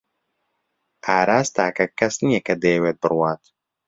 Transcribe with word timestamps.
ئاراس 1.05 1.47
تاکە 1.55 1.85
کەس 1.99 2.15
نییە 2.25 2.41
کە 2.47 2.53
دەیەوێت 2.63 2.97
بڕوات. 3.03 3.41